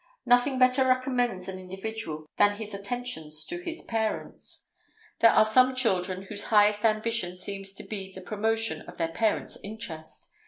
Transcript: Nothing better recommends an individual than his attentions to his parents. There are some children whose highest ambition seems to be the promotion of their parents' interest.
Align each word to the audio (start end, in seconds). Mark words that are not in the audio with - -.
Nothing 0.25 0.57
better 0.57 0.87
recommends 0.87 1.47
an 1.47 1.59
individual 1.59 2.25
than 2.37 2.55
his 2.57 2.73
attentions 2.73 3.45
to 3.45 3.61
his 3.63 3.83
parents. 3.83 4.71
There 5.19 5.29
are 5.29 5.45
some 5.45 5.75
children 5.75 6.23
whose 6.23 6.45
highest 6.45 6.83
ambition 6.83 7.35
seems 7.35 7.71
to 7.73 7.83
be 7.83 8.11
the 8.11 8.21
promotion 8.21 8.81
of 8.87 8.97
their 8.97 9.09
parents' 9.11 9.59
interest. 9.63 10.31